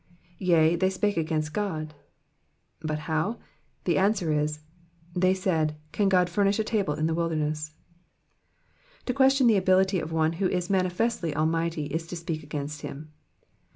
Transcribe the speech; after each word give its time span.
Yea^ 0.41 0.79
they 0.79 0.89
spake 0.89 1.15
against 1.15 1.55
Ood,'''* 1.55 1.91
But 2.79 2.97
how? 3.05 3.37
The 3.83 3.99
answer 3.99 4.33
is, 4.33 4.59
*' 4.87 5.15
They 5.23 5.35
said. 5.35 5.75
Can 5.91 6.09
Ood 6.11 6.27
furnish 6.27 6.57
a 6.57 6.63
table 6.63 6.95
in 6.95 7.05
the 7.05 7.13
wilderness 7.13 7.67
V 7.67 7.73
To 9.05 9.13
question 9.13 9.45
the 9.45 9.57
ability 9.57 9.99
of 9.99 10.11
one 10.11 10.33
who 10.41 10.47
is 10.49 10.71
mam 10.71 10.87
festly 10.87 11.35
Almighty, 11.35 11.85
is 11.85 12.07
to 12.07 12.15
speak 12.15 12.49
ajjainst 12.49 12.81
him. 12.81 13.11